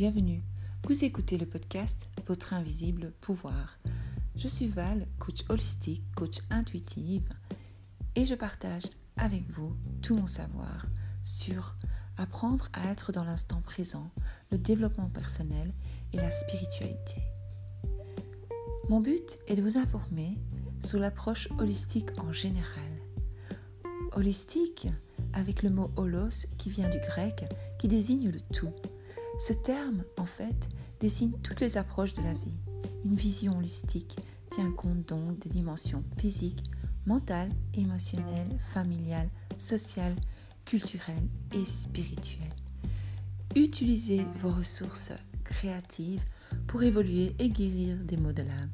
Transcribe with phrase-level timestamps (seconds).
[0.00, 0.42] bienvenue.
[0.88, 3.78] Vous écoutez le podcast Votre invisible pouvoir.
[4.34, 7.28] Je suis Val, coach holistique, coach intuitive,
[8.16, 8.84] et je partage
[9.18, 10.86] avec vous tout mon savoir
[11.22, 11.76] sur
[12.16, 14.10] apprendre à être dans l'instant présent,
[14.50, 15.70] le développement personnel
[16.14, 17.20] et la spiritualité.
[18.88, 20.38] Mon but est de vous informer
[20.82, 22.90] sur l'approche holistique en général.
[24.12, 24.88] Holistique
[25.34, 27.44] avec le mot holos qui vient du grec
[27.78, 28.72] qui désigne le tout.
[29.40, 30.68] Ce terme, en fait,
[31.00, 32.58] désigne toutes les approches de la vie.
[33.06, 34.18] Une vision holistique
[34.50, 36.70] tient compte donc des dimensions physiques,
[37.06, 40.16] mentales, émotionnelles, familiales, sociales,
[40.66, 42.52] culturelles et spirituelles.
[43.56, 45.12] Utilisez vos ressources
[45.42, 46.22] créatives
[46.66, 48.70] pour évoluer et guérir des maux de l'âme.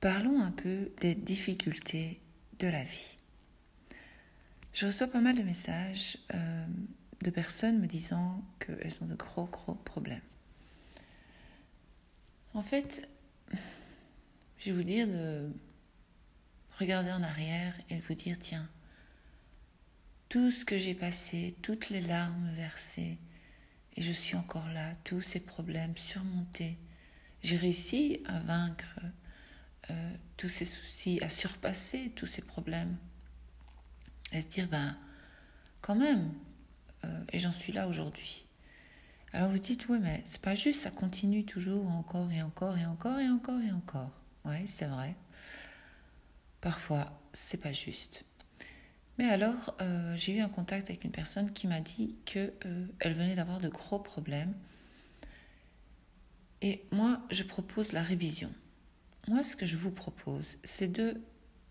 [0.00, 2.20] Parlons un peu des difficultés
[2.58, 3.21] de la vie.
[4.72, 6.66] Je reçois pas mal de messages euh,
[7.22, 10.22] de personnes me disant qu'elles ont de gros, gros problèmes.
[12.54, 13.08] En fait,
[14.58, 15.50] je vais vous dire de
[16.78, 18.68] regarder en arrière et de vous dire, tiens,
[20.28, 23.18] tout ce que j'ai passé, toutes les larmes versées,
[23.94, 26.78] et je suis encore là, tous ces problèmes surmontés,
[27.42, 29.00] j'ai réussi à vaincre
[29.90, 32.96] euh, tous ces soucis, à surpasser tous ces problèmes.
[34.32, 34.96] Et se dire, ben,
[35.80, 36.32] quand même,
[37.04, 38.46] euh, et j'en suis là aujourd'hui.
[39.32, 42.86] Alors vous dites, oui, mais c'est pas juste, ça continue toujours encore et encore et
[42.86, 44.10] encore et encore et encore.
[44.44, 45.14] Oui, c'est vrai.
[46.60, 48.24] Parfois, c'est pas juste.
[49.18, 52.52] Mais alors, euh, j'ai eu un contact avec une personne qui m'a dit qu'elle
[53.00, 54.54] elle venait d'avoir de gros problèmes.
[56.62, 58.52] Et moi, je propose la révision
[59.28, 61.20] moi, ce que je vous propose, c'est de,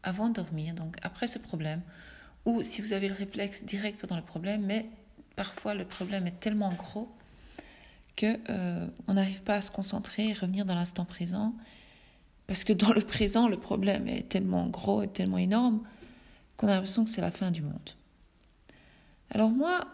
[0.03, 1.81] avant de dormir, donc après ce problème,
[2.45, 4.85] ou si vous avez le réflexe direct pendant le problème, mais
[5.35, 7.09] parfois le problème est tellement gros
[8.15, 11.55] que euh, on n'arrive pas à se concentrer et revenir dans l'instant présent,
[12.47, 15.81] parce que dans le présent, le problème est tellement gros et tellement énorme
[16.57, 17.91] qu'on a l'impression que c'est la fin du monde.
[19.29, 19.87] Alors moi,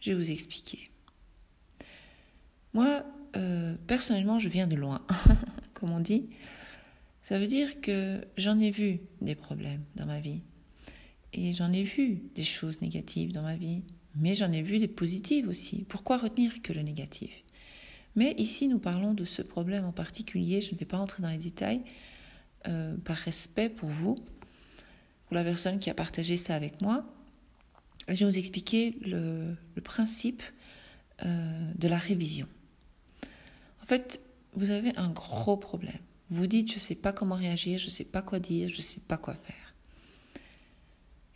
[0.00, 0.90] je vais vous expliquer.
[2.74, 3.02] Moi,
[3.36, 5.00] euh, personnellement, je viens de loin.
[5.74, 6.28] comme on dit,
[7.22, 10.42] ça veut dire que j'en ai vu des problèmes dans ma vie.
[11.32, 13.82] Et j'en ai vu des choses négatives dans ma vie,
[14.16, 15.84] mais j'en ai vu des positives aussi.
[15.88, 17.30] Pourquoi retenir que le négatif?
[18.16, 20.60] Mais ici, nous parlons de ce problème en particulier.
[20.60, 21.82] Je ne vais pas entrer dans les détails
[22.66, 24.16] euh, par respect pour vous,
[25.26, 27.04] pour la personne qui a partagé ça avec moi.
[28.08, 29.54] Je vais vous expliquer le,
[29.84, 30.42] principe
[31.24, 32.48] euh, de la révision.
[33.82, 34.20] En fait,
[34.54, 35.98] vous avez un gros problème.
[36.28, 38.76] Vous dites, je ne sais pas comment réagir, je ne sais pas quoi dire, je
[38.76, 39.69] ne sais pas quoi faire.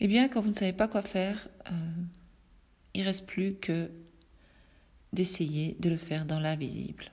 [0.05, 2.03] Eh bien, quand vous ne savez pas quoi faire, euh,
[2.93, 3.91] il ne reste plus que
[5.15, 7.11] d'essayer de le faire dans l'invisible.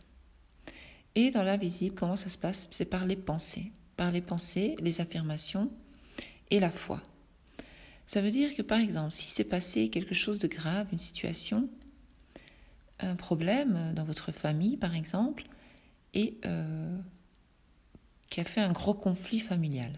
[1.15, 2.67] Et dans l'invisible, comment ça se passe?
[2.69, 3.71] C'est par les pensées.
[3.95, 5.71] Par les pensées, les affirmations
[6.49, 7.01] et la foi.
[8.07, 11.69] Ça veut dire que, par exemple, si s'est passé quelque chose de grave, une situation,
[12.99, 15.45] un problème dans votre famille, par exemple,
[16.13, 16.97] et euh,
[18.29, 19.97] qui a fait un gros conflit familial.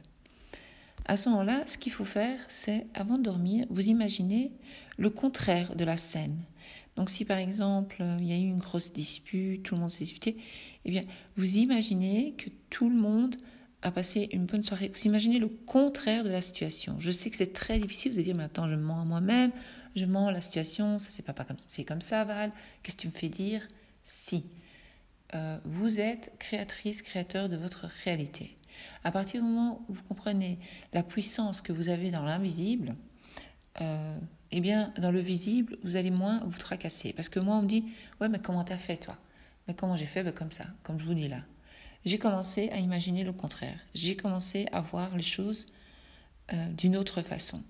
[1.06, 4.52] À ce moment-là, ce qu'il faut faire, c'est, avant de dormir, vous imaginez
[4.98, 6.38] le contraire de la scène.
[6.96, 10.04] Donc si par exemple, il y a eu une grosse dispute, tout le monde s'est
[10.04, 10.38] disputé,
[10.86, 11.02] eh bien,
[11.36, 13.36] vous imaginez que tout le monde
[13.82, 14.92] a passé une bonne soirée.
[14.96, 16.96] Vous imaginez le contraire de la situation.
[17.00, 19.52] Je sais que c'est très difficile, vous dire, mais attends, je mens à moi-même,
[19.96, 23.02] je mens à la situation, ça c'est pas, comme c'est comme ça, Val, qu'est-ce que
[23.02, 23.68] tu me fais dire?
[24.04, 24.46] Si.
[25.36, 28.56] Euh, vous êtes créatrice, créateur de votre réalité.
[29.04, 30.60] À partir du moment où vous comprenez
[30.94, 32.96] la puissance que vous avez dans l'invisible,
[33.82, 34.18] euh,
[34.52, 37.14] eh bien, dans le visible, vous allez moins vous tracasser.
[37.14, 37.86] Parce que moi, on me dit,
[38.22, 39.18] ouais, mais comment t'as fait, toi?
[39.68, 41.42] Mais comment j'ai fait ben, Comme ça, comme je vous dis là.
[42.06, 43.80] J'ai commencé à imaginer le contraire.
[43.94, 45.68] J'ai commencé à voir les choses
[46.52, 47.64] euh, d'une autre façon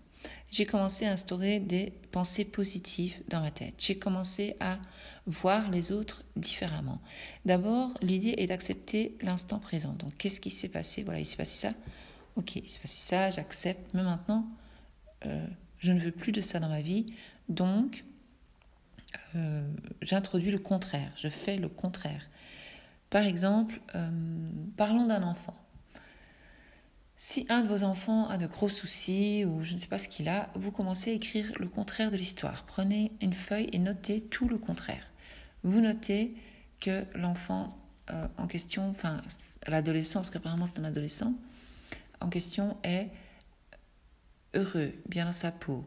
[0.52, 3.74] j'ai commencé à instaurer des pensées positives dans ma tête.
[3.78, 4.78] J'ai commencé à
[5.26, 7.02] voir les autres différemment.
[7.46, 9.94] D'abord, l'idée est d'accepter l'instant présent.
[9.94, 11.04] Donc, qu'est-ce qui s'est passé?
[11.04, 11.74] Voilà, il s'est passé ça.
[12.36, 13.94] Ok, il s'est passé ça, j'accepte.
[13.94, 14.48] Mais maintenant,
[15.26, 15.46] euh,
[15.80, 17.14] je ne veux plus de ça dans ma vie.
[17.50, 18.04] Donc,
[19.36, 19.68] euh,
[20.02, 21.12] j'introduis le contraire.
[21.16, 22.30] Je fais le contraire.
[23.10, 24.10] Par exemple, euh,
[24.78, 25.56] parlons d'un enfant.
[27.16, 30.08] Si un de vos enfants a de gros soucis ou je ne sais pas ce
[30.08, 32.66] qu'il a, vous commencez à écrire le contraire de l'histoire.
[32.66, 35.12] Prenez une feuille et notez tout le contraire.
[35.64, 36.36] Vous notez
[36.80, 37.78] que l'enfant
[38.10, 39.22] euh, en question, enfin
[39.68, 41.34] l'adolescent, parce qu'apparemment c'est un adolescent,
[42.20, 43.10] en question est
[44.54, 45.86] heureux, bien dans sa peau,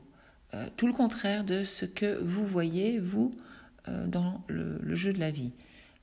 [0.54, 3.34] euh, tout le contraire de ce que vous voyez, vous,
[3.88, 5.52] euh, dans le, jeu de la vie.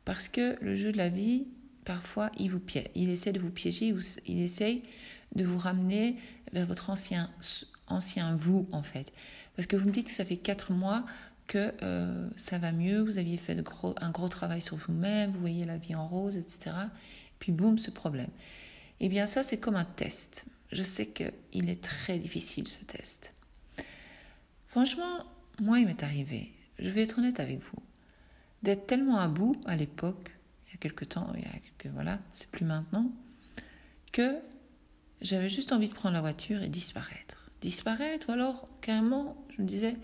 [0.06, 1.48] Parce que le jeu de la vie,
[1.86, 3.94] parfois, il vous piège, il essaie de vous piéger,
[4.26, 4.82] il essaie
[5.36, 6.18] de vous ramener
[6.52, 7.30] vers votre ancien,
[7.88, 9.12] ancien vous, en fait.
[9.56, 11.06] Parce que vous me dites que ça fait quatre mois
[11.48, 15.32] que euh, ça va mieux, vous aviez fait de gros, un gros travail sur vous-même,
[15.32, 16.72] vous voyez la vie en rose, etc.
[17.40, 18.30] Puis boum, ce problème.
[19.00, 20.46] Eh bien ça, c'est comme un test.
[20.72, 23.34] Je sais qu'il est très difficile, ce test.
[24.68, 25.26] Franchement,
[25.62, 27.84] moi, il m'est arrivé, je vais être honnête avec vous,
[28.64, 30.32] d'être tellement à bout à l'époque,
[30.84, 33.12] il y a quelque temps, il y a quelques, voilà, c'est plus maintenant,
[34.12, 34.40] que
[35.22, 37.50] j'avais juste envie de prendre la voiture et disparaître.
[37.62, 39.96] Disparaître, ou alors carrément, je me disais,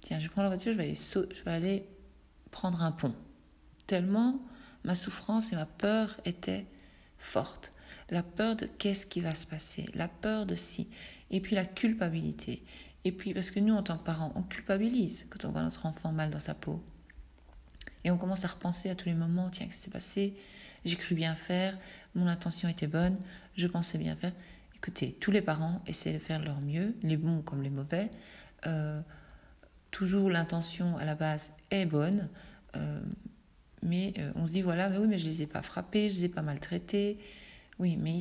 [0.00, 1.86] tiens, je prends la voiture, je vais je vais aller
[2.50, 3.14] prendre un pont.
[3.86, 4.40] Tellement
[4.84, 6.66] ma souffrance et ma peur étaient
[7.18, 7.72] fortes.
[8.08, 10.88] La peur de qu'est-ce qui va se passer, la peur de si,
[11.30, 12.64] et puis la culpabilité.
[13.04, 15.86] Et puis, parce que nous, en tant que parents, on culpabilise quand on voit notre
[15.86, 16.82] enfant mal dans sa peau.
[18.04, 20.36] Et on commence à repenser à tous les moments, tiens, qu'est-ce qui s'est passé?
[20.84, 21.78] J'ai cru bien faire,
[22.14, 23.18] mon intention était bonne,
[23.56, 24.32] je pensais bien faire.
[24.74, 28.10] Écoutez, tous les parents essaient de faire leur mieux, les bons comme les mauvais.
[28.66, 29.00] Euh,
[29.90, 32.30] toujours l'intention à la base est bonne,
[32.76, 33.02] euh,
[33.82, 36.14] mais euh, on se dit voilà, mais oui, mais je les ai pas frappés, je
[36.14, 37.18] les ai pas maltraités.
[37.78, 38.20] Oui, mais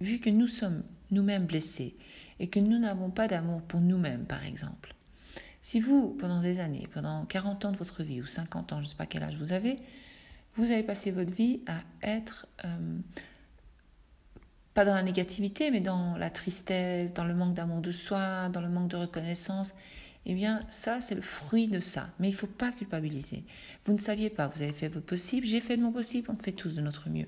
[0.00, 0.82] vu que nous sommes
[1.12, 1.96] nous-mêmes blessés
[2.40, 4.95] et que nous n'avons pas d'amour pour nous-mêmes, par exemple,
[5.66, 8.82] si vous, pendant des années, pendant 40 ans de votre vie ou 50 ans, je
[8.82, 9.80] ne sais pas quel âge vous avez,
[10.54, 12.98] vous avez passé votre vie à être euh,
[14.74, 18.60] pas dans la négativité, mais dans la tristesse, dans le manque d'amour de soi, dans
[18.60, 19.74] le manque de reconnaissance,
[20.24, 22.10] eh bien, ça, c'est le fruit de ça.
[22.20, 23.42] Mais il ne faut pas culpabiliser.
[23.86, 26.40] Vous ne saviez pas, vous avez fait votre possible, j'ai fait de mon possible, on
[26.40, 27.26] fait tous de notre mieux.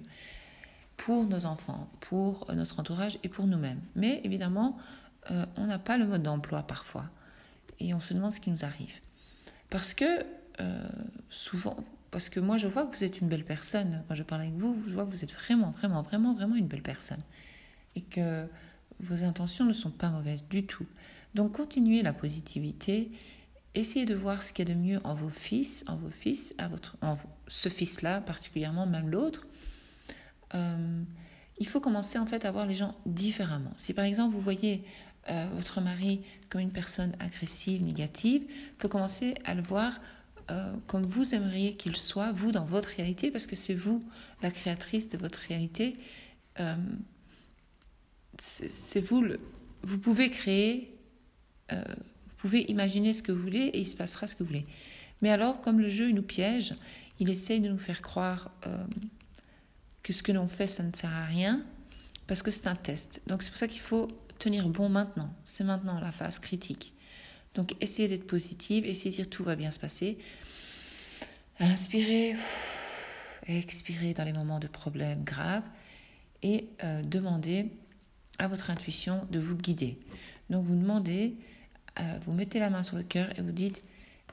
[0.97, 3.81] Pour nos enfants, pour notre entourage et pour nous-mêmes.
[3.97, 4.79] Mais évidemment,
[5.33, 7.11] euh, on n'a pas le mode d'emploi parfois.
[7.81, 8.93] Et on se demande ce qui nous arrive.
[9.71, 10.25] Parce que,
[10.61, 10.89] euh,
[11.31, 11.77] souvent,
[12.11, 14.03] parce que moi, je vois que vous êtes une belle personne.
[14.09, 16.67] Quand je parle avec vous, je vois que vous êtes vraiment, vraiment, vraiment, vraiment une
[16.67, 17.23] belle personne.
[17.95, 18.47] Et que
[19.01, 20.87] vos intentions ne sont pas mauvaises du tout.
[21.35, 23.11] Donc continuez la positivité,
[23.75, 26.55] essayez de voir ce qu'il y a de mieux en vos fils, en vos fils,
[26.59, 29.47] à votre, en ce fils-là particulièrement, même l'autre.
[30.55, 31.03] Euh,
[31.59, 33.73] il faut commencer en fait à voir les gens différemment.
[33.77, 34.85] Si par exemple vous voyez
[35.31, 40.01] euh, votre mari comme une personne agressive, négative, il faut commencer à le voir
[40.51, 44.03] euh, comme vous aimeriez qu'il soit, vous, dans votre réalité, parce que c'est vous
[44.43, 45.97] la créatrice de votre réalité.
[48.39, 49.39] c'est vous, le,
[49.83, 50.99] vous pouvez créer
[51.73, 54.49] euh, vous pouvez imaginer ce que vous voulez et il se passera ce que vous
[54.49, 54.67] voulez.
[55.23, 56.75] Mais alors, comme le jeu nous piège,
[57.19, 58.85] il essaye de nous faire croire euh,
[60.03, 61.65] que ce que l'on fait, ça ne sert à rien,
[62.29, 63.21] parce que c'est un test.
[63.27, 64.09] Donc c'est pour ça qu'il faut
[64.39, 65.33] tenir bon maintenant.
[65.45, 66.95] C'est maintenant la phase critique.
[67.55, 70.19] Donc essayez d'être positive, essayez de dire tout va bien se passer.
[71.61, 72.37] Inspirez,
[73.47, 75.65] expirez dans les moments de problèmes graves
[76.43, 77.71] et euh, demandez
[78.39, 79.99] à votre intuition de vous guider.
[80.51, 81.37] Donc vous demandez
[82.01, 83.83] euh, vous mettez la main sur le cœur et vous dites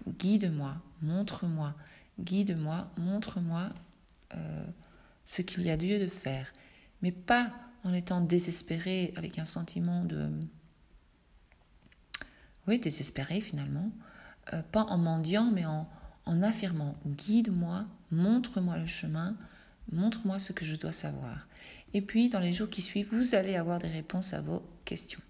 [0.08, 1.74] Guide-moi, montre-moi,
[2.20, 3.70] guide-moi, montre-moi
[4.36, 4.66] euh,
[5.26, 6.54] ce qu'il y a lieu de faire.
[7.02, 7.52] Mais pas
[7.86, 10.30] en étant désespéré avec un sentiment de.
[12.68, 13.92] Oui, désespéré finalement.
[14.54, 15.88] Euh, pas en mendiant, mais en,
[16.26, 19.38] en affirmant Guide-moi, montre-moi le chemin,
[19.92, 21.48] montre-moi ce que je dois savoir.
[21.94, 25.22] Et puis, dans les jours qui suivent, vous allez avoir des réponses à vos questions.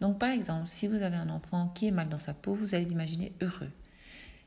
[0.00, 2.74] Donc par exemple, si vous avez un enfant qui est mal dans sa peau, vous
[2.74, 3.70] allez l'imaginer heureux.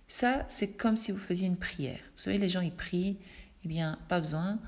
[0.08, 2.00] Ça, c'est comme si vous faisiez une prière.
[2.16, 3.18] Vous savez, les gens, ils prient,
[3.64, 4.60] eh bien, pas besoin.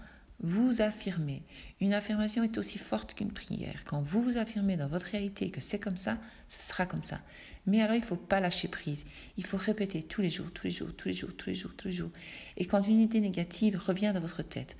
[0.45, 1.41] Vous affirmez.
[1.79, 3.85] Une affirmation est aussi forte qu'une prière.
[3.85, 6.17] Quand vous vous affirmez dans votre réalité que c'est comme ça,
[6.49, 7.21] ce sera comme ça.
[7.65, 9.05] Mais alors, il ne faut pas lâcher prise.
[9.37, 11.71] Il faut répéter tous les jours, tous les jours, tous les jours, tous les jours,
[11.77, 12.09] tous les jours.
[12.57, 14.75] Et quand une idée négative revient dans votre tête,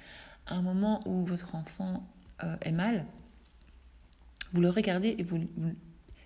[0.47, 2.05] à un moment où votre enfant
[2.43, 3.05] euh, est mal,
[4.51, 5.39] vous le regardez et vous,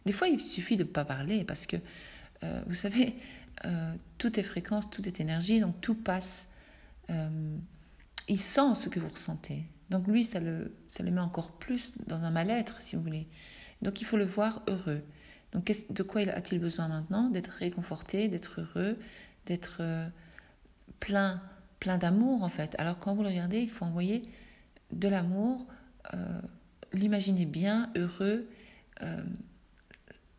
[0.08, 1.78] des fois, il suffit de ne pas parler parce que,
[2.44, 3.14] euh, vous savez,
[3.66, 6.50] euh, tout est fréquence, tout est énergie, donc tout passe.
[8.30, 9.64] Euh, il sent ce que vous ressentez.
[9.90, 13.28] Donc lui, ça le, ça le met encore plus dans un mal-être, si vous voulez.
[13.82, 15.02] Donc il faut le voir heureux.
[15.54, 17.30] Donc de quoi a-t-il besoin maintenant?
[17.30, 18.98] D'être réconforté, d'être heureux,
[19.46, 19.82] d'être
[21.00, 21.42] plein,
[21.80, 22.76] plein d'amour en fait.
[22.80, 24.24] Alors quand vous le regardez, il faut envoyer
[24.92, 25.66] de l'amour,
[26.92, 28.50] l'imaginer bien, heureux,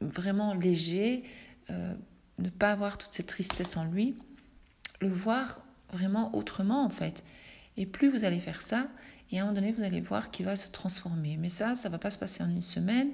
[0.00, 1.24] vraiment léger,
[1.70, 1.94] euh,
[2.38, 4.16] ne pas avoir toute cette tristesse en lui,
[5.00, 5.60] le voir
[5.92, 7.24] vraiment autrement en fait.
[7.78, 8.88] Et plus vous allez faire ça,
[9.30, 11.38] et à un moment donné, vous allez voir qu'il va se transformer.
[11.38, 13.08] Mais ça, ça ne va pas se passer en une semaine,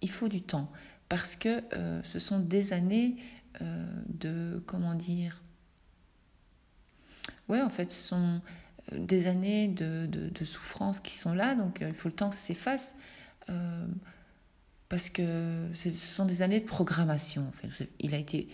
[0.00, 0.72] il faut du temps.
[1.10, 1.62] parce que
[2.04, 3.16] ce sont des années
[3.60, 5.42] de, comment dire,
[7.48, 8.40] ouais, en fait, ce sont
[8.92, 12.42] des années de, de, souffrance qui sont là, donc il faut le temps que ça
[12.42, 12.94] s'efface
[14.90, 17.50] parce que ce sont des années de programmation.
[18.00, 18.48] Il a été,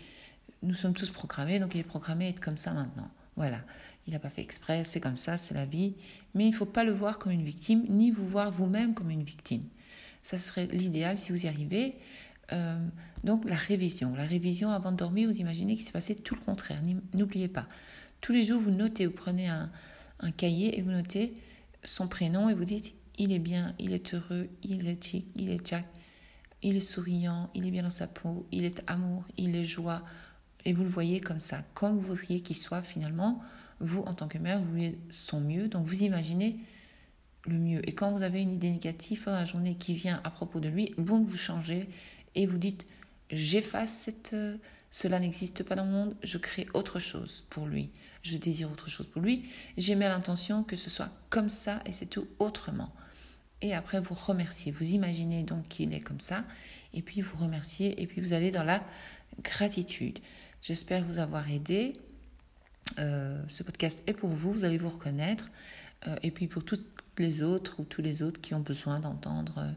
[0.62, 3.10] nous sommes tous programmés, donc il est programmé à être comme ça maintenant.
[3.36, 3.60] Voilà,
[4.06, 5.94] il n'a pas fait exprès, c'est comme ça, c'est la vie.
[6.34, 9.10] Mais il ne faut pas le voir comme une victime, ni vous voir vous-même comme
[9.10, 9.62] une victime.
[10.22, 11.96] Ça serait l'idéal si vous y arrivez.
[12.52, 12.78] Euh,
[13.24, 14.14] donc la révision.
[14.14, 16.80] La révision avant de dormir, vous imaginez qu'il s'est passé tout le contraire.
[17.14, 17.66] N'oubliez pas.
[18.20, 19.70] Tous les jours, vous notez, vous prenez un,
[20.20, 21.34] un cahier et vous notez
[21.84, 25.48] son prénom et vous dites il est bien, il est heureux, il est chic, il
[25.48, 25.86] est jack,
[26.62, 30.02] il est souriant, il est bien dans sa peau, il est amour, il est joie.
[30.64, 33.40] Et vous le voyez comme ça, comme vous voudriez qu'il soit finalement.
[33.80, 35.68] Vous, en tant que mère, vous voulez son mieux.
[35.68, 36.56] Donc vous imaginez
[37.46, 37.88] le mieux.
[37.88, 40.68] Et quand vous avez une idée négative dans la journée qui vient à propos de
[40.68, 41.88] lui, boum, vous changez
[42.34, 42.86] et vous dites
[43.30, 44.32] j'efface cette.
[44.32, 44.56] Euh,
[44.90, 47.90] cela n'existe pas dans le monde, je crée autre chose pour lui.
[48.22, 49.44] Je désire autre chose pour lui.
[49.76, 52.92] J'ai mis l'intention que ce soit comme ça et c'est tout autrement
[53.62, 54.72] et après vous remerciez.
[54.72, 56.44] Vous imaginez donc qu'il est comme ça,
[56.94, 58.82] et puis vous remerciez, et puis vous allez dans la
[59.42, 60.18] gratitude.
[60.62, 61.94] J'espère vous avoir aidé.
[62.98, 65.50] Euh, ce podcast est pour vous, vous allez vous reconnaître,
[66.06, 66.86] euh, et puis pour toutes
[67.18, 69.70] les autres ou tous les autres qui ont besoin d'entendre euh,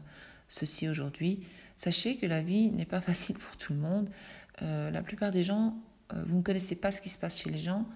[0.48, 1.44] ceci aujourd'hui,
[1.76, 4.08] sachez que la vie n'est pas facile pour tout le monde.
[4.60, 5.74] la plupart des gens,
[6.26, 7.86] vous ne connaissez pas ce qui se passe chez les gens,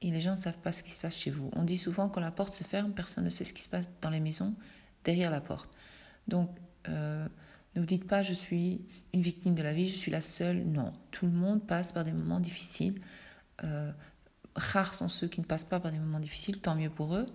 [0.00, 1.50] et les gens ne savent pas ce qui se passe chez vous.
[1.54, 3.88] On dit souvent quand la porte se ferme, personne ne sait ce qui se passe
[4.00, 4.54] dans les maisons
[5.02, 5.70] derrière la porte.
[6.28, 6.50] Donc,
[6.86, 7.28] ne
[7.74, 10.62] vous dites pas je suis une victime de la vie, je suis la seule.
[10.62, 13.00] Non, tout le monde passe par des moments difficiles.
[14.56, 17.26] Rares sont ceux qui ne passent pas par des moments difficiles, tant mieux pour eux.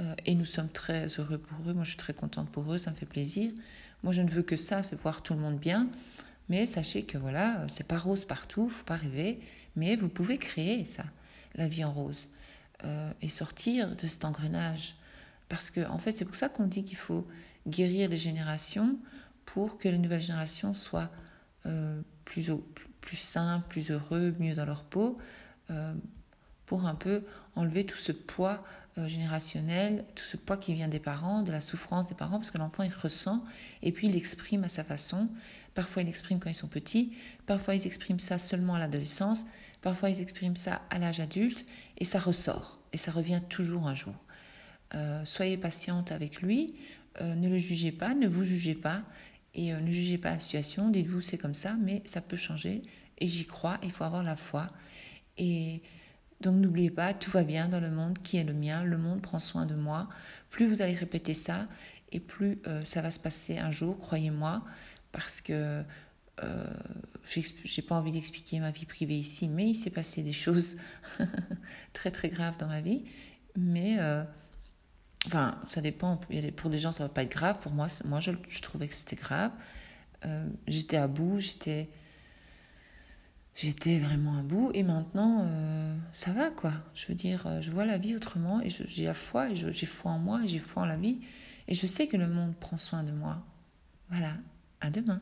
[0.00, 1.74] Euh, et nous sommes très heureux pour eux.
[1.74, 3.52] Moi, je suis très contente pour eux, ça me fait plaisir.
[4.02, 5.88] Moi, je ne veux que ça, c'est voir tout le monde bien.
[6.48, 9.40] Mais sachez que voilà, c'est pas rose partout, faut pas rêver.
[9.76, 11.04] Mais vous pouvez créer ça,
[11.54, 12.28] la vie en rose,
[13.20, 14.96] et sortir de cet engrenage
[15.50, 17.26] parce que, en fait, c'est pour ça qu'on dit qu'il faut
[17.66, 18.96] guérir les générations
[19.44, 21.10] pour que les nouvelles générations soient
[21.66, 22.50] euh, plus,
[23.00, 25.18] plus simples, plus heureux, mieux dans leur peau,
[25.70, 25.92] euh,
[26.70, 27.24] pour un peu
[27.56, 28.62] enlever tout ce poids
[28.96, 32.52] euh, générationnel, tout ce poids qui vient des parents, de la souffrance des parents, parce
[32.52, 33.42] que l'enfant, il ressent,
[33.82, 35.28] et puis il l'exprime à sa façon.
[35.74, 37.12] Parfois, il l'exprime quand ils sont petits,
[37.46, 39.46] parfois, ils expriment ça seulement à l'adolescence,
[39.82, 41.66] parfois, ils expriment ça à l'âge adulte,
[41.98, 44.14] et ça ressort, et ça revient toujours un jour.
[44.94, 46.76] Euh, soyez patiente avec lui,
[47.20, 49.02] euh, ne le jugez pas, ne vous jugez pas
[49.54, 50.88] et ne jugez pas la situation.
[50.88, 52.82] Dites-vous c'est comme ça, mais ça peut changer
[53.18, 53.78] et j'y crois.
[53.82, 54.70] Il faut avoir la foi
[55.36, 55.82] et
[56.40, 58.84] donc n'oubliez pas, tout va bien dans le monde qui est le mien.
[58.84, 60.08] Le monde prend soin de moi.
[60.50, 61.66] Plus vous allez répéter ça
[62.12, 64.64] et plus ça va se passer un jour, croyez-moi,
[65.12, 65.82] parce que
[66.42, 66.74] euh,
[67.64, 70.78] j'ai pas envie d'expliquer ma vie privée ici, mais il s'est passé des choses
[71.92, 73.04] très très graves dans ma vie.
[73.56, 73.98] Mais
[75.26, 76.18] Enfin, ça dépend.
[76.56, 77.58] Pour des gens, ça va pas être grave.
[77.60, 78.32] Pour moi, moi je,
[78.62, 79.52] trouvais que c'était grave.
[80.24, 81.90] Euh, j'étais à bout, j'étais.
[83.54, 86.72] J'étais vraiment à bout et maintenant euh, ça va quoi.
[86.94, 89.86] Je veux dire, euh, je vois la vie autrement et j'ai la foi et j'ai
[89.86, 91.18] foi en moi et j'ai foi en la vie
[91.68, 93.38] et je sais que le monde prend soin de moi.
[94.08, 94.32] Voilà,
[94.80, 95.20] à demain.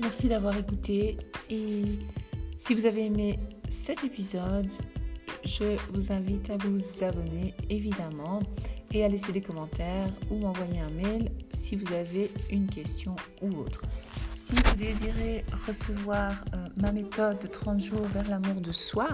[0.00, 1.18] Merci d'avoir écouté
[1.50, 1.84] et
[2.56, 4.70] si vous avez aimé cet épisode,
[5.44, 8.42] je vous invite à vous abonner évidemment
[8.92, 13.56] et à laisser des commentaires ou m'envoyer un mail si vous avez une question ou
[13.58, 13.82] autre.
[14.32, 19.08] Si vous désirez recevoir euh, ma méthode de 30 jours vers l'amour de soi,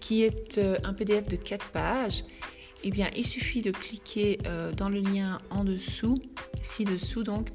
[0.00, 2.24] qui est euh, un PDF de 4 pages,
[2.84, 6.20] eh bien, il suffit de cliquer euh, dans le lien en dessous,
[6.62, 7.50] ci-dessous donc,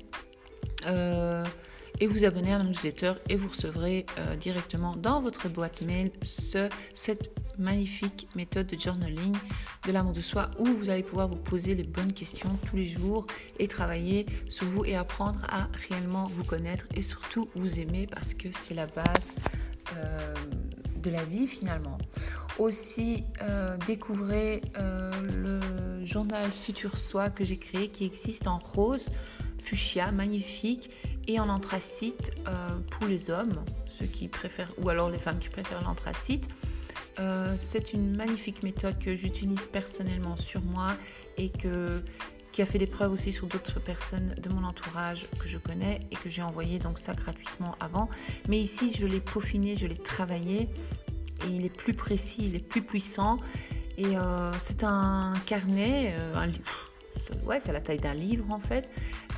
[2.00, 4.06] et vous abonner à ma newsletter et vous recevrez
[4.40, 9.36] directement dans votre boîte mail ce, cette magnifique méthode de journaling
[9.86, 12.88] de l'amour de soi où vous allez pouvoir vous poser les bonnes questions tous les
[12.88, 13.26] jours
[13.60, 18.34] et travailler sur vous et apprendre à réellement vous connaître et surtout vous aimer parce
[18.34, 19.34] que c'est la base
[19.96, 20.34] euh,
[21.02, 21.98] de la vie finalement.
[22.60, 29.10] Aussi, euh, découvrez le journal Futur Soi que j'ai créé qui existe en rose,
[29.60, 30.90] fuchsia, magnifique
[31.28, 35.50] et en anthracite euh, pour les hommes, ceux qui préfèrent, ou alors les femmes qui
[35.50, 36.48] préfèrent l'anthracite.
[37.20, 40.90] Euh, c'est une magnifique méthode que j'utilise personnellement sur moi
[41.38, 41.52] et
[42.52, 46.00] qui a fait des preuves aussi sur d'autres personnes de mon entourage que je connais
[46.12, 48.10] et que j'ai envoyé donc ça gratuitement avant.
[48.48, 50.70] Mais ici, je l'ai peaufiné, je l'ai travaillé
[51.46, 53.40] et il est plus précis, il est plus puissant.
[53.98, 56.52] Et euh, c'est un carnet, un,
[57.46, 58.90] ouais, c'est la taille d'un livre en fait.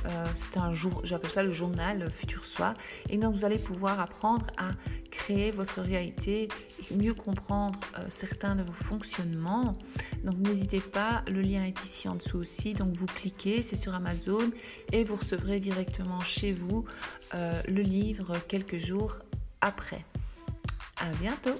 [0.06, 2.74] Euh, c'est un jour, j'appelle ça le journal Futur Soi.
[3.08, 4.70] Et donc vous allez pouvoir apprendre à
[5.10, 6.48] créer votre réalité
[6.90, 9.76] et mieux comprendre euh, certains de vos fonctionnements.
[10.24, 12.74] Donc n'hésitez pas, le lien est ici en dessous aussi.
[12.74, 14.50] Donc vous cliquez, c'est sur Amazon
[14.92, 16.84] et vous recevrez directement chez vous
[17.32, 19.20] le livre quelques jours
[19.60, 20.04] après.
[20.96, 21.58] À bientôt